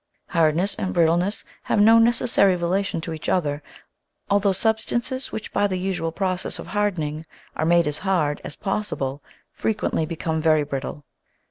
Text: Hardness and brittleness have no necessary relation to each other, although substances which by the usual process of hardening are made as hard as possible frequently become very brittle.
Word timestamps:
Hardness 0.29 0.73
and 0.73 0.95
brittleness 0.95 1.45
have 1.61 1.79
no 1.79 1.99
necessary 1.99 2.55
relation 2.55 3.01
to 3.01 3.13
each 3.13 3.29
other, 3.29 3.61
although 4.31 4.51
substances 4.51 5.31
which 5.31 5.53
by 5.53 5.67
the 5.67 5.77
usual 5.77 6.11
process 6.11 6.57
of 6.57 6.65
hardening 6.65 7.23
are 7.55 7.65
made 7.65 7.85
as 7.85 7.99
hard 7.99 8.41
as 8.43 8.55
possible 8.55 9.21
frequently 9.51 10.07
become 10.07 10.41
very 10.41 10.63
brittle. 10.63 11.05